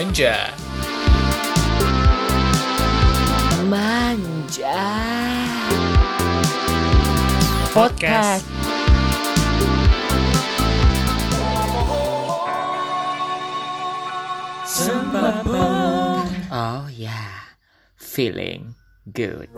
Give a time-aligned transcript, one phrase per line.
[0.00, 0.48] Senja.
[3.68, 4.80] Manja.
[7.76, 8.48] Podcast.
[16.48, 17.12] Oh yeah,
[18.00, 18.72] feeling
[19.12, 19.52] good.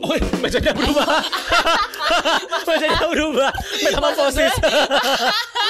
[0.00, 1.20] Oh, bacanya berubah.
[2.72, 3.52] bacanya berubah.
[3.84, 4.54] Metamorfosis.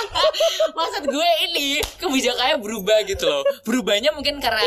[0.79, 3.43] Maksud gue ini kebijakannya berubah gitu loh.
[3.65, 4.63] Berubahnya mungkin karena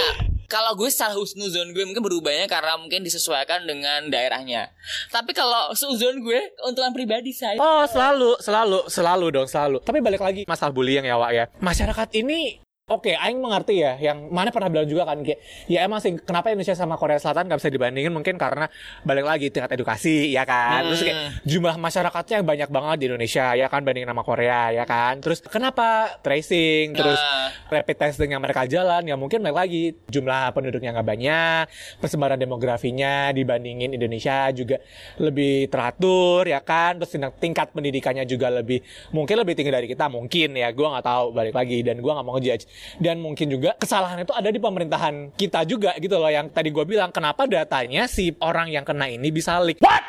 [0.50, 4.74] kalau gue salah husnuzon gue mungkin berubahnya karena mungkin disesuaikan dengan daerahnya.
[5.14, 7.56] Tapi kalau seuzon gue untukan pribadi saya.
[7.62, 9.78] Oh, selalu, selalu, selalu dong, selalu.
[9.86, 11.46] Tapi balik lagi masalah bullying ya, Wak ya.
[11.62, 12.58] Masyarakat ini
[12.90, 14.02] Oke, Aing mengerti ya.
[14.02, 15.38] Yang mana pernah bilang juga kan kayak,
[15.70, 18.66] ya emang sih kenapa Indonesia sama Korea Selatan nggak bisa dibandingin mungkin karena
[19.06, 20.90] balik lagi tingkat edukasi ya kan.
[20.90, 25.22] Terus kayak jumlah masyarakatnya banyak banget di Indonesia ya kan bandingin sama Korea ya kan.
[25.22, 27.54] Terus kenapa tracing, terus Nah.
[27.70, 31.64] rapid testing yang mereka jalan ya mungkin balik lagi jumlah penduduknya nggak banyak,
[32.02, 34.82] persebaran demografinya dibandingin Indonesia juga
[35.22, 36.98] lebih teratur ya kan.
[36.98, 38.82] Terus tingkat- pendidikannya juga lebih
[39.14, 40.74] mungkin lebih tinggi dari kita mungkin ya.
[40.74, 42.66] Gua nggak tahu balik lagi dan gua nggak mau ngejudge.
[42.96, 46.84] Dan mungkin juga kesalahan itu ada di pemerintahan kita juga gitu loh yang tadi gua
[46.84, 49.80] bilang kenapa datanya si orang yang kena ini bisa leak.
[49.80, 50.04] What?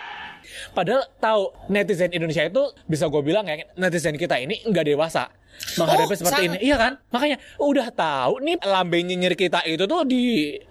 [0.70, 5.28] Padahal tahu netizen Indonesia itu bisa gue bilang ya netizen kita ini nggak dewasa
[5.76, 6.48] menghadapi Oh, seperti sangat.
[6.48, 6.58] ini.
[6.62, 6.92] Iya kan?
[7.06, 10.22] Makanya udah tahu nih lambe nyinyir kita itu tuh di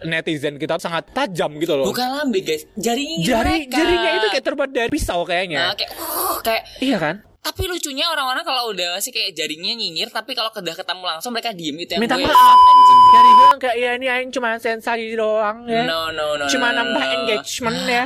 [0.03, 1.85] netizen kita sangat tajam gitu loh.
[1.85, 3.75] Bukan lambe guys, jarinya Jari mereka.
[3.77, 5.61] jarinya itu kayak terbuat dari pisau Nah, kayaknya.
[5.71, 7.15] kayak uh, kayak Iya kan?
[7.49, 11.49] Tapi lucunya orang-orang kalau udah sih kayak jarinya nyinyir tapi kalau udah ketemu langsung mereka
[11.49, 12.57] diem itu yang Minta gue maaf.
[13.41, 15.89] bilang kayak ya ini aing cuma sensasi doang ya.
[15.89, 16.45] No no no.
[16.45, 17.13] Cuma no, no, nambah no.
[17.17, 18.05] engagement ya.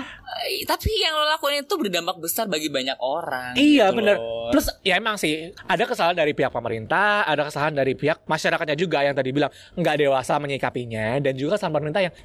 [0.64, 3.60] Tapi yang lo lakuin itu berdampak besar bagi banyak orang.
[3.60, 4.56] Iya gitu bener loh.
[4.56, 9.04] Plus ya emang sih ada kesalahan dari pihak pemerintah, ada kesalahan dari pihak masyarakatnya juga
[9.04, 12.16] yang tadi bilang nggak dewasa menyikapinya dan juga kesalahan pemerintah yang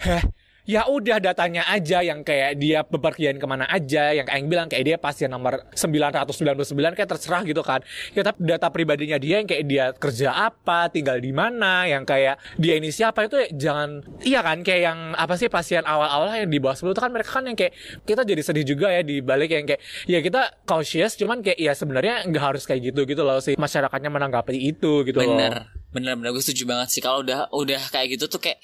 [0.68, 4.68] ya udah datanya aja yang kayak dia bepergian ke mana aja yang kayak yang bilang
[4.68, 7.80] kayak dia pasien nomor 999 kayak terserah gitu kan.
[8.12, 12.36] Ya tapi data pribadinya dia yang kayak dia kerja apa tinggal di mana yang kayak
[12.60, 16.52] dia ini siapa itu ya jangan iya kan kayak yang apa sih pasien awal-awal yang
[16.52, 17.72] di bawah 10 itu kan mereka kan yang kayak
[18.04, 21.72] kita jadi sedih juga ya di balik yang kayak ya kita cautious cuman kayak ya
[21.72, 23.56] sebenarnya nggak harus kayak gitu gitu loh sih.
[23.56, 25.32] Masyarakatnya menanggapi itu gitu loh.
[25.32, 26.30] Bener bener bener.
[26.36, 27.00] Gue setuju banget sih.
[27.00, 28.60] Kalau udah udah kayak gitu tuh kayak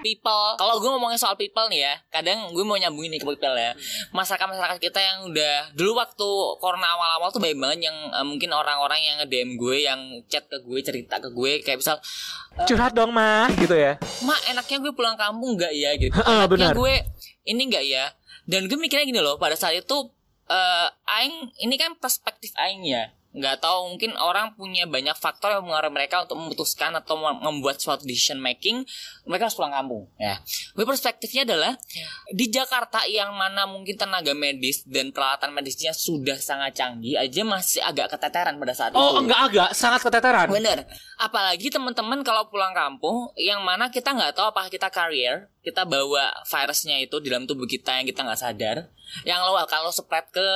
[0.00, 0.48] people.
[0.56, 3.72] Kalau gue ngomongin soal people nih ya kadang gue mau nyambungin nih ke people ya.
[4.10, 6.28] Masyarakat masyarakat kita yang udah dulu waktu
[6.58, 10.44] corona awal-awal tuh banyak banget yang eh, mungkin orang-orang yang nge DM gue yang chat
[10.48, 11.96] ke gue cerita ke gue kayak misal
[12.66, 14.00] curhat dong mah gitu ya.
[14.24, 15.90] Mak enaknya gue pulang kampung nggak ya?
[15.96, 16.14] Gitu.
[16.16, 16.74] Enaknya benar.
[16.74, 16.94] gue
[17.46, 18.04] ini nggak ya?
[18.48, 19.96] Dan gue mikirnya gini loh pada saat itu
[20.50, 25.66] eh aing ini kan perspektif aing ya nggak tahu mungkin orang punya banyak faktor yang
[25.66, 28.82] mengaruhi mereka untuk memutuskan atau mem- membuat suatu decision making
[29.26, 30.38] mereka harus pulang kampung ya
[30.74, 31.72] gue perspektifnya adalah
[32.30, 37.80] di Jakarta yang mana mungkin tenaga medis dan peralatan medisnya sudah sangat canggih aja masih
[37.82, 40.84] agak keteteran pada saat itu oh enggak agak sangat keteteran Bener.
[41.16, 46.32] Apalagi teman-teman kalau pulang kampung, yang mana kita nggak tahu apakah kita carrier, kita bawa
[46.44, 48.76] virusnya itu di dalam tubuh kita yang kita nggak sadar.
[49.24, 50.48] Yang lo kalau spread ke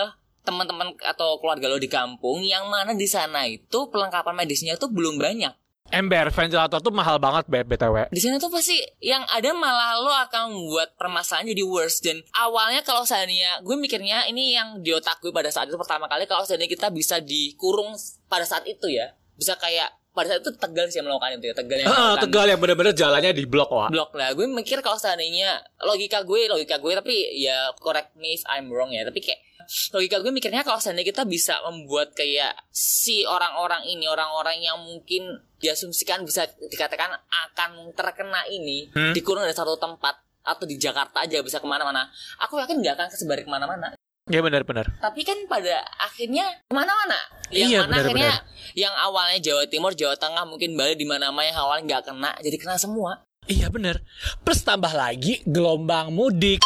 [0.44, 5.16] teman-teman atau keluarga lo di kampung, yang mana di sana itu perlengkapan medisnya itu belum
[5.16, 5.56] banyak.
[5.92, 8.72] ember ventilator tuh mahal banget btw Di sana tuh pasti
[9.04, 12.00] yang ada malah lo akan membuat permasalahan jadi worse.
[12.00, 16.08] Dan awalnya kalau seandainya gue mikirnya ini yang di otak gue pada saat itu pertama
[16.08, 17.92] kali kalau seandainya kita bisa dikurung
[18.32, 19.12] pada saat itu ya.
[19.36, 22.22] Bisa kayak pada saat itu tegal sih yang melakukan itu ya tegal yang Heeh, melakukan
[22.30, 24.30] tegal yang bener-bener jalannya di blok wah blok lah.
[24.38, 28.94] Gue mikir kalau seandainya logika gue logika gue tapi ya correct me if I'm wrong
[28.94, 29.42] ya tapi kayak
[29.90, 35.42] logika gue mikirnya kalau seandainya kita bisa membuat kayak si orang-orang ini orang-orang yang mungkin
[35.58, 37.10] diasumsikan bisa dikatakan
[37.50, 40.14] akan terkena ini dikurung dari satu tempat
[40.44, 42.06] atau di Jakarta aja bisa ke mana-mana.
[42.44, 47.18] Aku yakin nggak akan kesebar ke mana-mana ya bener-bener tapi kan pada akhirnya ke mana-mana.
[47.52, 48.72] Yang Iya, mana akhirnya benar-benar.
[48.74, 52.56] yang awalnya Jawa Timur Jawa Tengah mungkin Bali di mana-mana yang awalnya nggak kena jadi
[52.56, 53.20] kena semua.
[53.44, 54.00] Iya bener
[54.40, 56.64] plus tambah lagi gelombang mudik.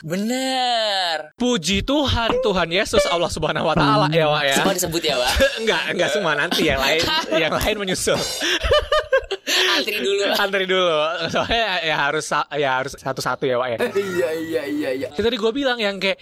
[0.00, 4.56] Bener Puji Tuhan, Tuhan Yesus Allah Subhanahu wa taala ya, Wak ya.
[4.56, 7.04] semua disebut ya Pak enggak, enggak semua nanti yang lain
[7.42, 8.16] yang lain menyusul.
[9.80, 10.96] Antri dulu Antri dulu.
[11.32, 13.78] Soalnya ya harus ya harus satu-satu ya, Wak ya.
[14.10, 15.08] Iya iya iya iya.
[15.10, 16.20] Itu tadi gue bilang yang kayak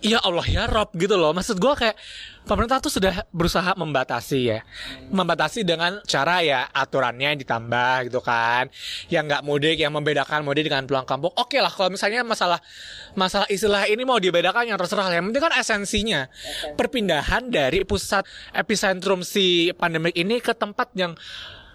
[0.00, 1.36] ya Allah ya Rob gitu loh.
[1.36, 1.96] Maksud gue kayak
[2.48, 4.64] pemerintah tuh sudah berusaha membatasi ya,
[5.12, 8.72] membatasi dengan cara ya aturannya ditambah gitu kan,
[9.12, 11.30] yang nggak mudik, yang membedakan mudik dengan pulang kampung.
[11.36, 12.58] Oke lah kalau misalnya masalah
[13.14, 15.12] masalah istilah ini mau dibedakan yang terserah.
[15.12, 16.20] Yang penting kan esensinya
[16.74, 18.24] perpindahan dari pusat
[18.56, 21.12] epicentrum si pandemik ini ke tempat yang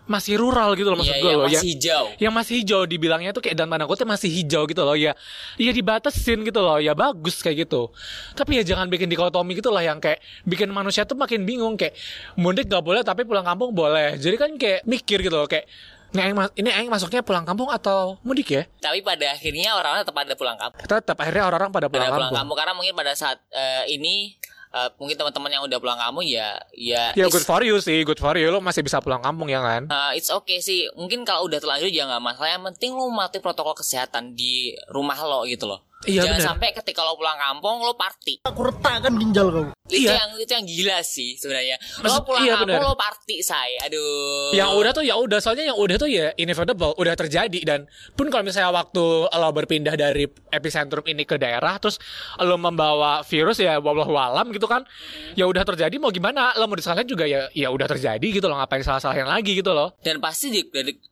[0.06, 1.46] masih rural gitu loh maksud Iya, gue yang loh.
[1.46, 2.04] masih Yang- hijau.
[2.20, 5.18] yang masih hijau dibilangnya tuh kayak dan kutip masih hijau gitu loh ya
[5.56, 7.90] ya dibatasin gitu loh ya bagus kayak gitu
[8.34, 11.98] tapi ya jangan bikin dikotomi gitu lah yang kayak bikin manusia tuh makin bingung kayak
[12.36, 15.66] mudik gak boleh tapi pulang kampung boleh jadi kan kayak mikir gitu loh kayak
[16.14, 20.16] ini mas- ini aing masuknya pulang kampung atau mudik ya Tapi pada akhirnya orang-orang tetap
[20.16, 20.80] pada pulang kampung.
[20.82, 24.38] tetap akhirnya orang-orang pada pulang Pada pulang kampung kampung karena mungkin pada saat eh, ini
[24.76, 28.20] eh, mungkin teman-teman yang udah pulang kampung ya ya ya good for you sih good
[28.20, 30.92] for you lo masih bisa pulang kampung ya kan Uh, it's okay sih.
[30.98, 32.52] Mungkin kalau udah terlanjur ya nggak masalah.
[32.52, 35.80] Yang penting lo mati protokol kesehatan di rumah lo gitu loh.
[36.06, 36.48] Iya, Jangan bener.
[36.48, 38.46] sampai ketika lo pulang kampung lo party.
[38.46, 39.66] Aku retakkan ginjal kau.
[39.86, 40.18] Itu Iya.
[40.18, 41.78] yang itu yang gila sih sebenarnya.
[42.02, 42.86] Lo pulang iya, kampung bener.
[42.86, 43.78] lo party say.
[43.82, 44.54] Aduh.
[44.54, 47.80] yang udah tuh ya udah soalnya yang udah tuh ya inevitable udah terjadi dan
[48.14, 51.98] pun kalau misalnya waktu lo berpindah dari epicentrum ini ke daerah terus
[52.40, 54.86] lo membawa virus ya wallahu alam gitu kan
[55.34, 58.58] ya udah terjadi mau gimana lo mau disalahin juga ya ya udah terjadi gitu loh
[58.58, 60.62] ngapain salah salahin lagi gitu loh Dan pasti di,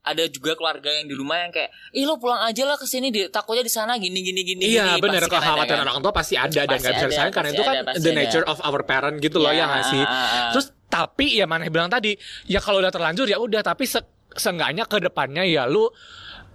[0.03, 3.09] ada juga keluarga yang di rumah yang kayak, ih lo pulang aja lah ke sini,
[3.09, 4.63] di, takutnya di sana gini gini gini.
[4.69, 5.88] Iya gini." bener Pasti kan ada, kekhawatiran kan?
[5.88, 8.03] orang tua pasti ada dan Pasti nggak bisa ada, disalahin karena itu kan ada, the
[8.06, 8.18] ada.
[8.18, 10.50] nature of our parent gitu loh Ya, ya nggak sih ah, ah, ah.
[10.51, 12.13] terus tapi ya mana bilang tadi
[12.45, 13.97] ya kalau udah terlanjur ya udah tapi se
[14.30, 15.89] seenggaknya ke depannya ya lu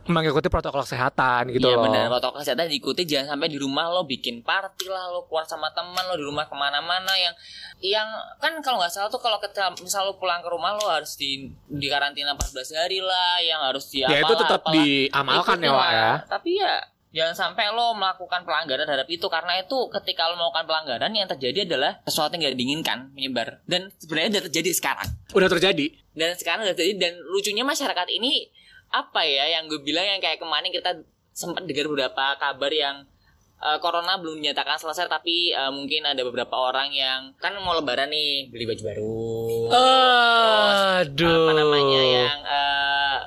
[0.08, 4.02] mengikuti protokol kesehatan gitu Iya loh benar protokol kesehatan diikuti jangan sampai di rumah lo
[4.02, 7.34] bikin party lah lo keluar sama teman lo di rumah ke mana-mana yang
[7.78, 8.08] yang
[8.38, 11.44] kan kalau nggak salah tuh kalau kita misal lo pulang ke rumah lo harus di
[11.68, 12.40] di karantina 14
[12.74, 14.80] hari lah yang harus di Ya, itu tetap apalah.
[14.80, 16.12] diamalkan ya, Wak, ya.
[16.24, 16.74] tapi ya
[17.08, 21.64] jangan sampai lo melakukan pelanggaran terhadap itu karena itu ketika lo melakukan pelanggaran yang terjadi
[21.64, 23.64] adalah sesuatu yang gak diinginkan menyebar.
[23.64, 25.08] Dan sebenarnya udah terjadi sekarang.
[25.32, 25.86] Udah terjadi?
[26.12, 28.52] Dan sekarang udah terjadi dan lucunya masyarakat ini
[28.88, 31.04] apa ya yang gue bilang yang kayak kemarin kita
[31.36, 33.04] sempat dengar beberapa kabar yang
[33.60, 38.08] eh, corona belum dinyatakan selesai tapi eh, mungkin ada beberapa orang yang kan mau lebaran
[38.08, 39.16] nih beli baju baru.
[41.04, 43.18] Aduh apa namanya yang eh,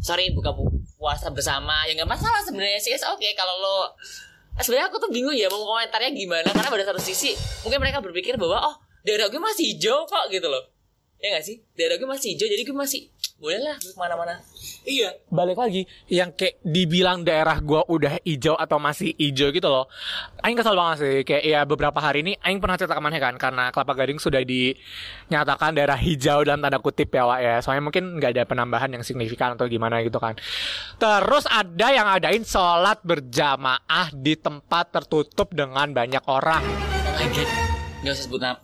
[0.00, 0.77] sorry buka pu-
[1.08, 2.92] puasa bersama ya nggak masalah sebenarnya sih.
[3.08, 3.96] Oke kalau lo
[4.58, 7.30] Eh, sebenarnya aku tuh bingung ya mau komentarnya gimana karena pada satu sisi
[7.62, 8.74] mungkin mereka berpikir bahwa oh
[9.06, 10.66] daerah gue masih hijau kok gitu loh
[11.18, 13.00] ya nggak sih daerah gue masih hijau jadi gue masih
[13.38, 14.38] boleh lah gue ke mana-mana
[14.88, 15.20] Iya.
[15.28, 19.84] Balik lagi yang kayak dibilang daerah gua udah hijau atau masih hijau gitu loh.
[20.40, 23.36] Aing kesel banget sih kayak ya beberapa hari ini Aing pernah cerita ke mana kan
[23.36, 27.54] karena Kelapa Gading sudah dinyatakan daerah hijau dalam tanda kutip ya Wak ya.
[27.60, 30.32] Soalnya mungkin nggak ada penambahan yang signifikan atau gimana gitu kan.
[30.96, 36.64] Terus ada yang adain sholat berjamaah di tempat tertutup dengan banyak orang.
[36.64, 37.67] oh my god
[37.98, 38.58] nggak usah sebut nama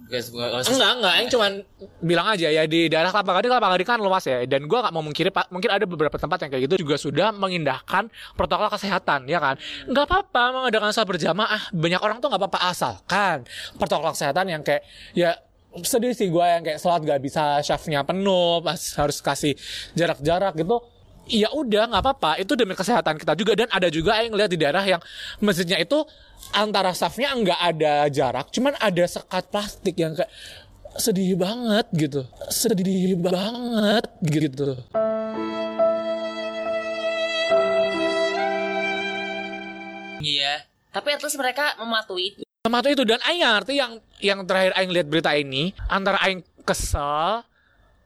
[0.70, 1.14] Enggak, enggak.
[1.18, 1.52] Aing cuman
[1.98, 4.46] bilang aja ya di daerah Kelapa Gading, Kelapa Gading kan luas ya.
[4.46, 5.30] Dan gua nggak mau mengkiri.
[5.50, 8.06] Mungkin ada beberapa tempat yang kayak gitu juga sudah mengindahkan
[8.38, 9.58] protokol kesehatan, ya kan?
[9.90, 11.62] Nggak apa-apa mengadakan sholat berjamaah.
[11.74, 13.36] Banyak orang tuh nggak apa-apa asalkan
[13.74, 14.86] protokol kesehatan yang kayak
[15.18, 15.34] ya
[15.82, 19.58] sedih sih gue yang kayak sholat gak bisa chefnya penuh, pas harus kasih
[19.98, 20.78] jarak-jarak gitu.
[21.24, 24.60] Ya udah nggak apa-apa, itu demi kesehatan kita juga dan ada juga yang lihat di
[24.60, 25.00] daerah yang
[25.40, 26.04] masjidnya itu
[26.52, 30.28] antara staffnya nggak ada jarak, cuman ada sekat plastik yang kayak
[30.98, 34.76] sedih banget gitu, sedih banget gitu.
[40.24, 44.40] iya tapi at least mereka mematuhi itu Sama tuh itu dan Aing ngerti yang yang
[44.48, 47.44] terakhir Aing lihat berita ini antara Aing kesel,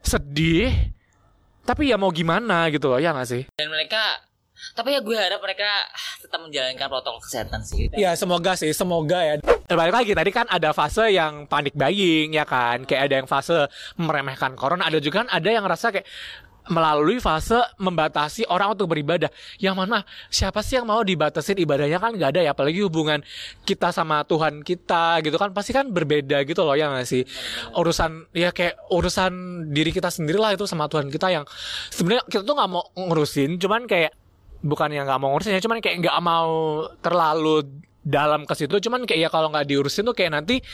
[0.02, 0.74] sedih,
[1.62, 3.42] tapi ya mau gimana gitu loh ya nggak sih?
[3.54, 4.18] dan mereka
[4.74, 9.18] tapi ya gue harap mereka ah, tetap menjalankan protokol kesehatan sih Ya semoga sih, semoga
[9.22, 9.34] ya.
[9.68, 13.68] Balik lagi tadi kan ada fase yang panik buying ya kan, kayak ada yang fase
[13.96, 16.06] meremehkan corona, ada juga kan ada yang rasa kayak
[16.68, 19.32] melalui fase membatasi orang untuk beribadah.
[19.56, 19.98] Yang mana
[20.28, 23.24] siapa sih yang mau dibatasin ibadahnya kan nggak ada ya, apalagi hubungan
[23.64, 27.24] kita sama Tuhan kita gitu kan pasti kan berbeda gitu loh ya nggak sih.
[27.72, 29.32] Urusan ya kayak urusan
[29.72, 31.44] diri kita sendiri lah itu sama Tuhan kita yang
[31.88, 34.12] sebenarnya kita tuh nggak mau ngurusin, cuman kayak
[34.62, 37.66] bukan yang nggak mau ngurusin ya cuman kayak nggak mau terlalu
[38.08, 40.64] dalam ke situ cuman kayak ya kalau nggak diurusin tuh kayak nanti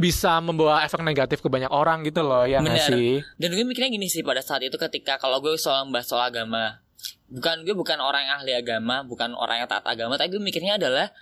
[0.00, 2.80] bisa membawa efek negatif ke banyak orang gitu loh ya Benar.
[2.88, 6.24] sih Dan gue mikirnya gini sih pada saat itu ketika kalau gue soal membahas soal
[6.32, 6.80] agama,
[7.28, 10.80] bukan gue bukan orang yang ahli agama, bukan orang yang taat agama, tapi gue mikirnya
[10.80, 11.12] adalah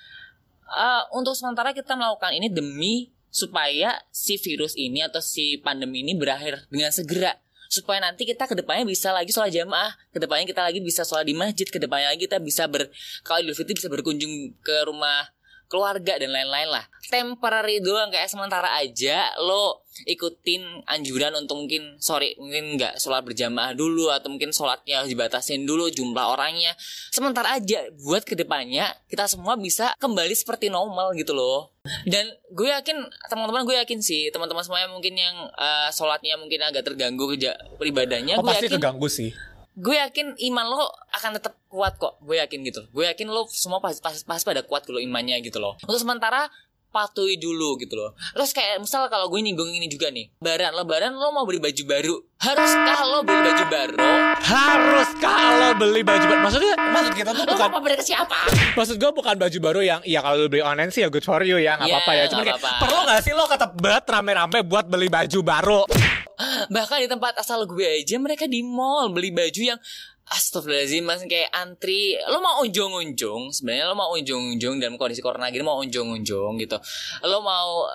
[0.70, 6.14] eh, untuk sementara kita melakukan ini demi supaya si virus ini atau si pandemi ini
[6.16, 7.36] berakhir dengan segera
[7.68, 9.94] supaya nanti kita ke depannya bisa lagi sholat jamaah.
[10.10, 11.68] Ke depannya kita lagi bisa sholat di masjid.
[11.68, 12.88] Ke depannya lagi kita bisa ber
[13.22, 15.35] kalau Idul Fitri bisa berkunjung ke rumah
[15.66, 16.84] keluarga dan lain-lain lah.
[17.06, 23.72] Temporary doang kayak sementara aja lo ikutin anjuran untuk mungkin sorry mungkin nggak sholat berjamaah
[23.72, 26.74] dulu atau mungkin sholatnya harus dibatasin dulu jumlah orangnya.
[27.14, 31.72] Sementara aja buat ke depannya kita semua bisa kembali seperti normal gitu loh.
[32.04, 32.98] Dan gue yakin
[33.30, 38.36] teman-teman gue yakin sih teman-teman semuanya mungkin yang eh, sholatnya mungkin agak terganggu kerja peribadahnya
[38.36, 39.30] Oh gue pasti yakin keganggu sih.
[39.76, 42.16] Gue yakin iman lo akan tetap kuat kok.
[42.24, 45.60] Gue yakin gitu gue yakin lo semua pasti pasti, pasti pada kuat kalau imannya gitu
[45.60, 45.76] loh.
[45.84, 46.48] Untuk sementara
[46.86, 48.16] patuhi dulu gitu loh.
[48.32, 51.82] Terus kayak misal kalau gue nyinggung ini juga nih lebaran lebaran lo mau beli baju
[51.84, 53.96] baru haruskah lo beli baju baru?
[54.40, 56.40] Harus kalau beli baju baru.
[56.40, 58.38] Maksudnya maksud kita tuh lo bukan mau beli ke siapa?
[58.80, 61.44] Maksud gue bukan baju baru yang ya kalau lu beli online sih ya good for
[61.44, 62.24] you ya nggak Iya, apa-apa ya.
[62.32, 65.80] Cuman nggak kayak perlu nggak sih lo kata bet rame-rame buat beli baju baru?
[66.74, 69.80] Bahkan di tempat asal gue aja mereka di mall beli baju yang
[70.26, 72.18] Astagfirullahaladzim mas kayak antri.
[72.26, 76.82] Lo mau unjung-unjung Sebenarnya lo mau unjung-unjung Dalam kondisi corona gini mau unjung-unjung gitu.
[77.22, 77.86] Lo mau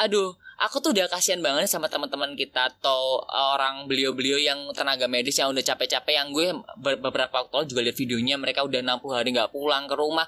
[0.00, 0.32] Aduh
[0.64, 5.60] Aku tuh udah kasihan banget sama teman-teman kita Atau orang beliau-beliau yang tenaga medis Yang
[5.60, 6.46] udah capek-capek Yang gue
[6.80, 10.24] ber- beberapa waktu lalu juga lihat videonya Mereka udah 60 hari nggak pulang ke rumah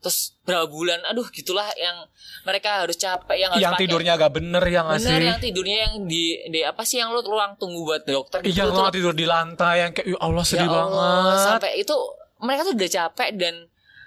[0.00, 2.08] Terus berapa bulan Aduh gitulah yang
[2.42, 5.06] Mereka harus capek Yang harus yang pakai- tidurnya agak bener ya nggak sih?
[5.06, 8.64] Bener yang tidurnya yang di, di apa sih yang lu ruang tunggu buat dokter Iya
[8.64, 8.88] gitu tuh.
[8.88, 11.36] tidur di lantai yang kayak ya Allah sedih Ya Allah, banget.
[11.46, 11.96] Sampai itu
[12.38, 13.54] mereka tuh udah capek dan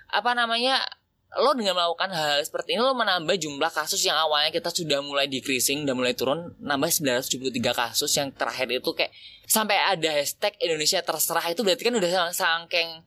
[0.10, 0.82] apa namanya
[1.36, 5.26] lo dengan melakukan hal seperti ini lo menambah jumlah kasus yang awalnya kita sudah mulai
[5.26, 9.10] decreasing dan mulai turun nambah 973 kasus yang terakhir itu kayak
[9.44, 13.02] sampai ada hashtag Indonesia terserah itu berarti kan udah sangking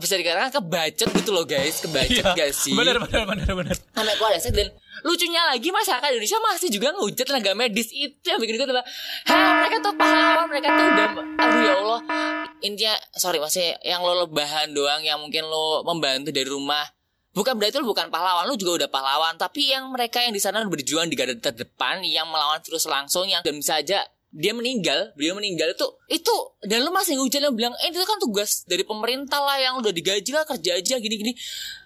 [0.00, 0.48] bisa dikatakan?
[0.48, 1.84] Kebacet gitu loh guys.
[1.84, 2.72] Kebacet Iya, gak sih?
[2.72, 3.76] Bener bener bener bener.
[3.92, 4.68] sampai keluar hashtag dan
[5.04, 7.92] lucunya lagi masyarakat Indonesia masih juga ngehujat tenaga medis.
[7.92, 8.76] Itu yang bikin gue tuh
[9.28, 11.08] mereka tuh pahlawan mereka tuh udah
[11.44, 12.00] aduh ya Allah.
[12.62, 16.88] Intinya sorry masih yang lo lebahan doang yang mungkin lo membantu dari rumah.
[17.32, 19.34] Bukan berarti lo bukan pahlawan lo juga udah pahlawan.
[19.36, 23.44] Tapi yang mereka yang di sana berjuang di garda terdepan yang melawan virus langsung yang
[23.44, 27.76] dan bisa aja dia meninggal, beliau meninggal itu itu dan lu masih ngehujat lo bilang
[27.84, 31.36] eh itu kan tugas dari pemerintah lah yang udah digaji lah kerja aja gini-gini.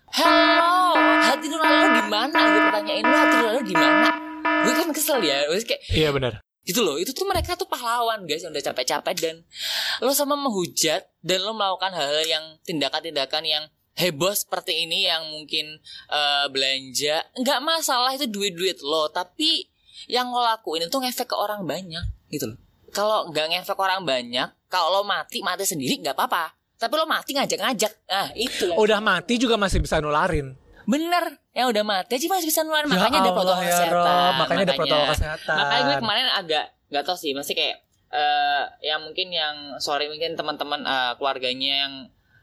[0.07, 0.95] Hello,
[1.27, 2.39] hati nurani lo di mana?
[2.39, 4.09] Gue pertanyain lo hati nurani lo di mana?
[4.63, 6.33] Gue kan kesel ya, gue kayak Iya bener.
[6.63, 9.37] gitu loh itu tuh mereka tuh pahlawan guys yang udah capek-capek dan
[10.03, 15.79] lo sama menghujat dan lo melakukan hal-hal yang tindakan-tindakan yang heboh seperti ini yang mungkin
[16.11, 19.71] eh, belanja nggak masalah itu duit-duit lo tapi
[20.11, 22.59] yang lo lakuin itu ngefek ke orang banyak gitu loh
[22.95, 27.33] kalau nggak ngefek orang banyak kalau lo mati mati sendiri nggak apa-apa tapi lo mati
[27.33, 30.53] ngajak-ngajak nah itu yang Udah mati juga masih bisa nularin.
[30.87, 32.87] Bener, yang udah mati aja masih bisa nularin.
[32.87, 33.97] Ya Makanya ada Allah, protokol ya kesehatan.
[33.97, 35.57] Rob, makanya ada protokol kesehatan.
[35.57, 40.39] Makanya gue kemarin agak nggak tahu sih, masih kayak eh yang mungkin yang sorry mungkin
[40.39, 41.95] teman-teman eh, keluarganya yang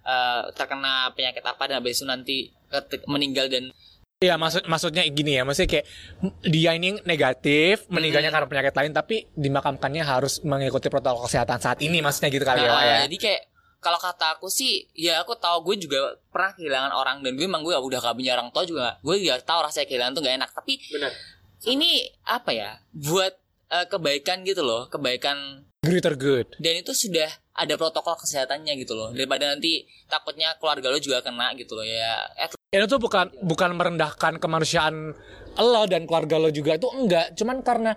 [0.04, 2.38] eh, terkena penyakit apa dan habis itu nanti
[3.08, 3.72] meninggal dan
[4.24, 5.86] Iya maksud maksudnya gini ya, maksudnya kayak
[6.48, 8.36] dia ini negatif, meninggalnya Hmm.
[8.40, 12.72] karena penyakit lain, tapi dimakamkannya harus mengikuti protokol kesehatan saat ini, maksudnya gitu kali ya,
[12.72, 12.98] Pak, Nah, ya.
[13.04, 13.42] jadi kayak
[13.84, 16.00] kalau kata aku sih ya aku tahu gue juga
[16.32, 19.36] pernah kehilangan orang dan gue emang gue udah gak punya orang tua juga gue juga
[19.44, 21.12] tahu rasanya kehilangan tuh gak enak tapi Benar.
[21.68, 21.92] ini
[22.24, 23.36] apa ya buat
[23.76, 26.48] eh, kebaikan gitu loh kebaikan Greater good.
[26.64, 31.52] dan itu sudah ada protokol kesehatannya gitu loh daripada nanti takutnya keluarga lo juga kena
[31.60, 32.24] gitu loh ya
[32.74, 35.14] Ini tuh bukan bukan merendahkan kemanusiaan
[35.60, 37.94] lo dan keluarga lo juga itu enggak, cuman karena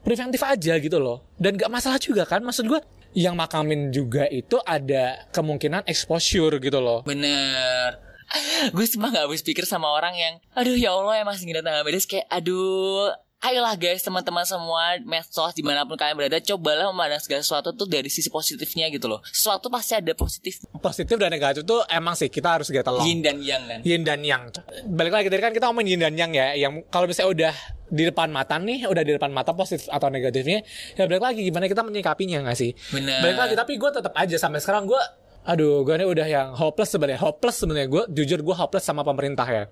[0.00, 1.28] preventif aja gitu loh.
[1.36, 2.80] Dan gak masalah juga kan, maksud gue
[3.14, 7.06] yang makamin juga itu ada kemungkinan exposure gitu loh.
[7.06, 8.00] bener
[8.74, 11.86] gue semua gak habis pikir sama orang yang aduh ya Allah ya masih ngeliat tangga
[11.86, 13.12] medis kayak aduh
[13.44, 17.84] ayolah guys teman-teman semua medsos di mana pun kalian berada cobalah memandang segala sesuatu tuh
[17.84, 22.28] dari sisi positifnya gitu loh sesuatu pasti ada positif Positif dan negatif tuh emang sih
[22.28, 23.04] kita harus along.
[23.08, 24.42] yin dan yang kan yin dan yang.
[24.84, 26.52] Balik lagi tadi kan kita ngomongin yin dan yang ya.
[26.54, 27.54] Yang kalau misalnya udah
[27.88, 30.64] di depan mata nih, udah di depan mata positif atau negatifnya,
[30.96, 32.76] ya balik lagi gimana kita menyikapinya nggak sih?
[32.92, 33.20] Bener.
[33.22, 35.02] Balik lagi tapi gue tetap aja sampai sekarang gue
[35.44, 37.20] Aduh, gue ini udah yang hopeless sebenarnya.
[37.20, 39.68] Hopeless sebenarnya gue, jujur gue hopeless sama pemerintah ya.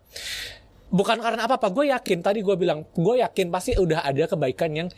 [0.92, 4.88] Bukan karena apa-apa, gue yakin tadi gue bilang, gue yakin pasti udah ada kebaikan yang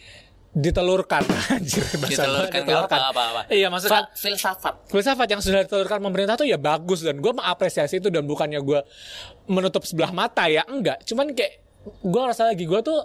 [0.54, 1.22] ditelurkan.
[1.54, 2.60] Anjir, gua, ditelurkan.
[2.62, 3.40] nggak apa-apa.
[3.50, 4.74] Iya, maksudnya Fa- filsafat.
[4.86, 8.80] filsafat yang sudah ditelurkan pemerintah tuh ya bagus dan gue mengapresiasi itu dan bukannya gue
[9.50, 11.02] menutup sebelah mata ya enggak.
[11.02, 11.58] Cuman kayak
[12.06, 13.02] gue rasa lagi gue tuh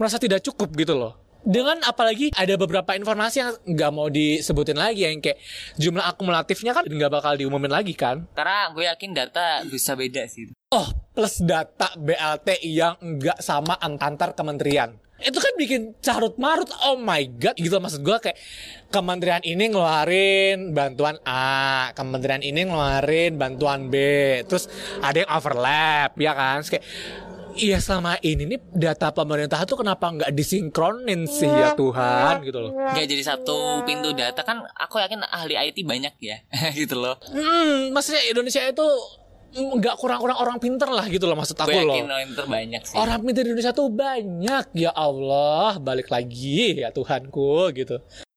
[0.00, 1.20] merasa tidak cukup gitu loh.
[1.46, 5.38] Dengan apalagi ada beberapa informasi yang nggak mau disebutin lagi yang kayak
[5.78, 8.26] jumlah akumulatifnya kan nggak bakal diumumin lagi kan?
[8.34, 14.34] Karena gue yakin data bisa beda sih oh plus data BLT yang nggak sama antar
[14.34, 14.98] kementerian.
[15.16, 17.72] Itu kan bikin carut marut oh my god gitu.
[17.80, 18.36] Maksud gue kayak
[18.92, 23.96] kementerian ini ngeluarin bantuan A kementerian ini ngeluarin bantuan B
[24.44, 24.68] terus
[25.00, 26.60] ada yang overlap ya kan?
[26.60, 26.86] Terus kayak
[27.56, 31.48] Iya sama ini nih data pemerintah tuh kenapa nggak disinkronin sih?
[31.48, 32.76] Ya Tuhan gitu loh.
[32.76, 34.44] Gak jadi satu pintu data.
[34.44, 36.44] Kan aku yakin ahli IT banyak ya
[36.76, 37.16] gitu loh.
[37.32, 38.84] Hmm, maksudnya Indonesia itu
[39.56, 41.96] nggak kurang-kurang orang pinter lah gitu loh maksud aku Gue loh.
[41.98, 42.94] orang terbanyak sih.
[42.94, 47.96] Orang pinter di Indonesia tuh banyak ya Allah balik lagi ya Tuhanku gitu.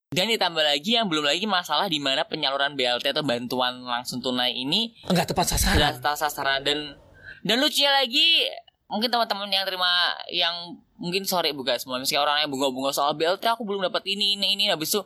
[0.09, 4.55] Dan ditambah lagi yang belum lagi masalah di mana penyaluran BLT atau bantuan langsung tunai
[4.55, 5.93] ini Nggak tepat sasaran.
[5.95, 6.97] tepat sasaran dan
[7.39, 8.49] dan lucunya lagi
[8.89, 9.85] mungkin teman-teman yang terima
[10.27, 10.55] yang
[10.97, 14.57] mungkin sore bukan semua misalnya orang yang bunga-bunga soal BLT aku belum dapat ini ini
[14.57, 15.05] ini habis itu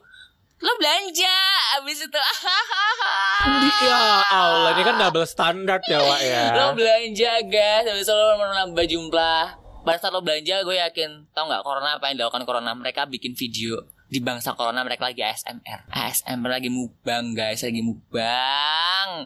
[0.64, 1.36] lo belanja
[1.76, 2.22] habis itu.
[3.84, 6.56] Ya Allah ini kan double standard ya Wak ya.
[6.56, 7.84] lo belanja guys.
[7.84, 9.46] Habis itu lo menambah jumlah.
[9.84, 13.36] Pada saat lo belanja gue yakin tau nggak corona apa yang dilakukan corona mereka bikin
[13.36, 13.76] video
[14.08, 19.26] di bangsa corona mereka lagi ASMR ASMR lagi mukbang guys lagi mukbang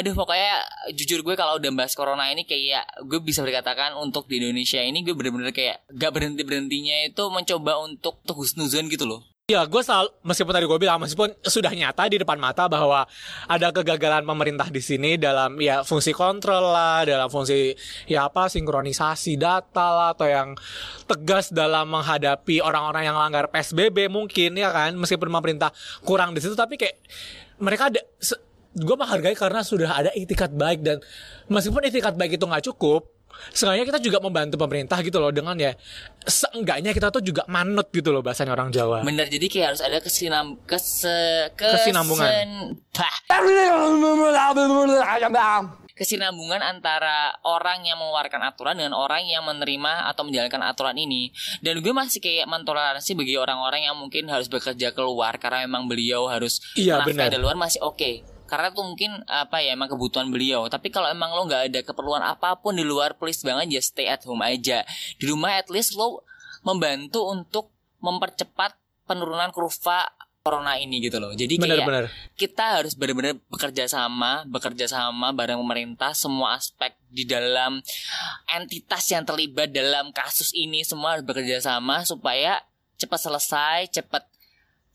[0.00, 0.64] Aduh pokoknya
[0.96, 5.04] jujur gue kalau udah bahas corona ini kayak gue bisa berkatakan untuk di Indonesia ini
[5.04, 9.20] gue bener-bener kayak gak berhenti berhentinya itu mencoba untuk untuk husnuzon gitu loh.
[9.50, 13.04] Ya gue selalu meskipun tadi gue bilang meskipun sudah nyata di depan mata bahwa
[13.44, 17.74] ada kegagalan pemerintah di sini dalam ya fungsi kontrol lah dalam fungsi
[18.08, 20.54] ya apa sinkronisasi data lah atau yang
[21.04, 25.74] tegas dalam menghadapi orang-orang yang langgar PSBB mungkin ya kan meskipun pemerintah
[26.06, 26.96] kurang di situ tapi kayak
[27.58, 28.00] mereka ada
[28.72, 31.02] gue menghargai karena sudah ada itikat baik dan
[31.46, 33.06] meskipun itikat baik itu nggak cukup
[33.50, 35.72] Seenggaknya kita juga membantu pemerintah gitu loh dengan ya
[36.20, 39.00] seenggaknya kita tuh juga manut gitu loh bahasanya orang Jawa.
[39.00, 42.26] Bener jadi kayak harus ada kesinam kese Kesinambungan.
[42.26, 42.74] kesen-
[45.94, 51.28] kesinambungan antara orang yang mengeluarkan aturan dengan orang yang menerima atau menjalankan aturan ini
[51.60, 56.24] dan gue masih kayak mentoleransi bagi orang-orang yang mungkin harus bekerja keluar karena memang beliau
[56.24, 57.28] harus Iya, benar.
[57.28, 61.30] dari luar masih oke karena tuh mungkin apa ya emang kebutuhan beliau tapi kalau emang
[61.30, 64.82] lo nggak ada keperluan apa pun di luar please banget ya stay at home aja
[65.22, 66.26] di rumah at least lo
[66.66, 67.70] membantu untuk
[68.02, 68.74] mempercepat
[69.06, 72.06] penurunan kurva corona ini gitu loh jadi kayak Bener-bener.
[72.34, 77.78] kita harus benar-benar bekerja sama, bekerja sama bareng pemerintah semua aspek di dalam
[78.48, 82.64] entitas yang terlibat dalam kasus ini semua harus bekerja sama supaya
[82.96, 84.24] cepat selesai, cepat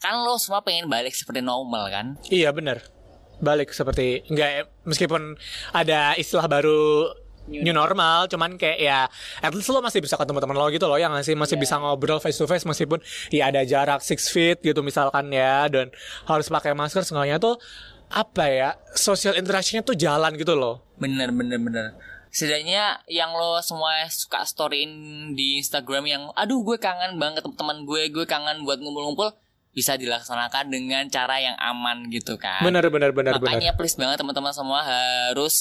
[0.02, 2.06] kan lo semua pengen balik seperti normal kan?
[2.30, 2.95] Iya bener
[3.40, 5.36] Balik seperti Enggak Meskipun
[5.76, 7.12] ada istilah baru
[7.46, 9.00] New normal Cuman kayak ya
[9.44, 12.18] At least lo masih bisa ketemu teman lo gitu loh Yang masih, masih bisa ngobrol
[12.18, 15.94] face to face Meskipun Ya ada jarak 6 feet gitu misalkan ya Dan
[16.26, 17.62] harus pakai masker Seenggaknya tuh
[18.10, 20.86] Apa ya Social interactionnya tuh jalan gitu loh.
[20.96, 21.88] Bener bener bener.
[22.36, 24.92] Setidaknya yang lo semua suka storyin
[25.40, 29.32] di Instagram yang aduh gue kangen banget teman gue, gue kangen buat ngumpul-ngumpul
[29.76, 32.64] bisa dilaksanakan dengan cara yang aman gitu kan.
[32.64, 35.56] Bener bener bener Makanya please banget teman-teman semua harus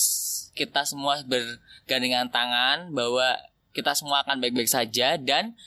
[0.54, 3.34] kita semua bergandengan tangan bahwa
[3.74, 5.58] kita semua akan baik-baik saja dan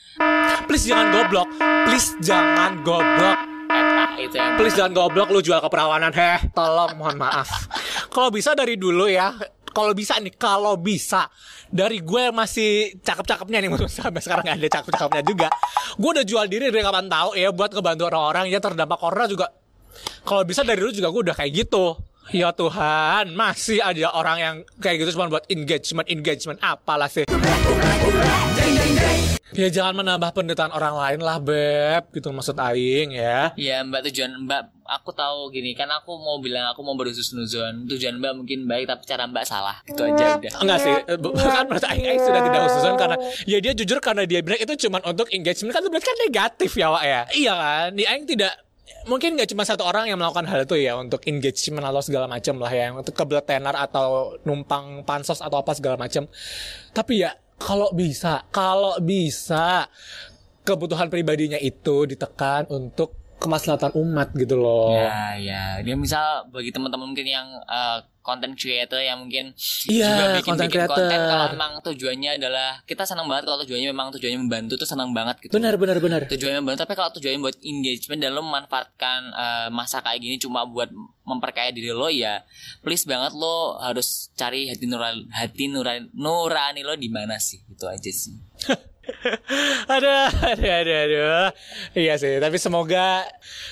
[0.64, 1.48] Please jangan goblok.
[1.84, 3.36] Please jangan goblok.
[3.68, 7.68] Eta itu yang Please jangan goblok lu jual keperawanan heh Tolong mohon maaf.
[8.08, 9.36] Kalau bisa dari dulu ya
[9.78, 11.30] Kalau bisa nih Kalau bisa.
[11.70, 15.48] Dari gue yang masih cakep-cakepnya nih Maksudnya sampai sekarang gak ada cakep-cakepnya juga.
[15.94, 18.50] Gue udah jual diri dari kapan tahu ya Buat ngebantu orang-orang.
[18.50, 19.46] Yang terdampak corona juga.
[20.26, 21.94] Kalau bisa dari dulu juga gue udah kayak gitu.
[22.28, 27.24] Ya Tuhan, masih ada orang yang kayak gitu cuma buat engagement, engagement apalah sih.
[29.50, 33.56] Ya jangan menambah penderitaan orang lain lah Beb Gitu maksud Aing ya.
[33.56, 37.84] Ya mbak tujuan mbak Aku tahu gini Kan aku mau bilang Aku mau berusus nuzon
[37.86, 39.80] Tujuan mbak mungkin baik Tapi cara mbak salah.
[39.82, 40.52] Itu aja udah.
[40.58, 43.98] Enggak sih eh, bu- Kan menurut Aing Aing sudah tidak khususan Karena ya dia jujur
[43.98, 47.20] karena dia bilang itu cuma untuk engagement Kan itu berarti kan negatif ya Wak ya.
[47.30, 47.88] Iya kan?
[47.94, 48.52] Di Aing tidak
[49.04, 52.56] Mungkin nggak cuma satu orang yang melakukan hal itu ya Untuk engagement atau segala macam
[52.56, 56.28] lah ya Untuk kebelet tenar atau numpang pansos atau apa segala macam
[56.92, 59.86] Tapi ya kalau bisa Kalau bisa
[60.64, 64.92] Kebutuhan pribadinya itu ditekan untuk kemaslahatan umat gitu loh.
[64.94, 65.62] Ya ya.
[65.86, 67.98] Dia misal Bagi teman-teman mungkin yang eh,
[68.28, 69.56] Content creator yang mungkin
[69.88, 73.88] Iya, juga bikin, content bikin konten kalau memang tujuannya adalah kita senang banget kalau tujuannya
[73.88, 75.56] memang tujuannya membantu tuh senang banget gitu.
[75.56, 76.28] Benar benar benar.
[76.28, 80.68] Tujuannya membantu tapi kalau tujuannya buat engagement dan lo memanfaatkan eh, masa kayak gini cuma
[80.68, 80.92] buat
[81.24, 82.44] memperkaya diri lo ya
[82.84, 87.64] please banget lo harus cari hati nurani hati nurani, nurani lo di mana sih?
[87.64, 88.36] Itu aja sih
[89.94, 91.48] aduh, aduh, aduh, aduh.
[91.96, 93.24] Iya sih, tapi semoga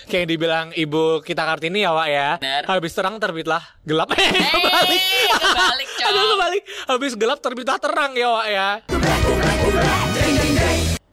[0.09, 2.29] kayak yang dibilang ibu kita Kartini ya, Wak ya.
[2.41, 2.63] Benar.
[2.67, 4.09] Habis terang terbitlah gelap.
[4.17, 5.03] Eh, kebalik.
[5.39, 5.89] kebalik.
[6.09, 6.63] Aduh, kebalik.
[6.89, 8.69] Habis gelap terbitlah terang ya, Wak ya.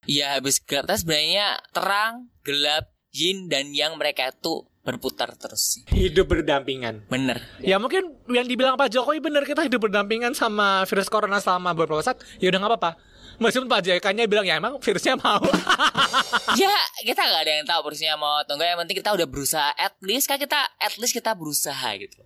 [0.03, 5.83] ya habis gelap tapi sebenarnya terang gelap yin dan yang mereka tuh berputar terus sih.
[5.95, 7.07] Hidup berdampingan.
[7.07, 7.39] Bener.
[7.63, 12.03] Ya mungkin yang dibilang Pak Jokowi benar kita hidup berdampingan sama virus corona selama beberapa
[12.03, 12.19] saat.
[12.43, 12.91] Ya udah nggak apa-apa.
[13.41, 15.41] Meskipun Pak JK-nya bilang ya emang virusnya mau.
[16.61, 18.73] ya kita nggak ada yang tahu persisnya mau atau enggak.
[18.73, 19.69] Yang penting kita udah berusaha.
[19.73, 22.21] At least kan kita at least kita berusaha gitu.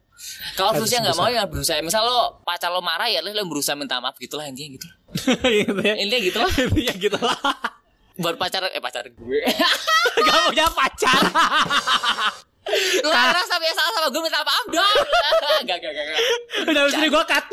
[0.58, 1.80] Kalau virusnya nggak mau ya berusaha.
[1.80, 4.88] Misal lo pacar lo marah ya lo berusaha minta maaf gitulah intinya gitu.
[5.64, 5.96] gitu ya.
[5.96, 6.52] Intinya gitu lah.
[6.68, 7.38] Intinya gitu lah.
[8.18, 9.40] Buat pacar eh pacar gue.
[10.26, 11.22] Gak punya pacar.
[13.00, 14.98] Lo ngerasa biasa sama gue minta maaf dong.
[15.64, 16.04] Gak gak gak.
[16.04, 16.20] gak.
[16.68, 17.46] Udah ini gue cut.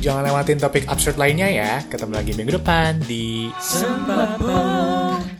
[0.00, 1.84] Jangan lewatin topik absurd lainnya ya.
[1.84, 5.30] Ketemu lagi minggu depan di Sembako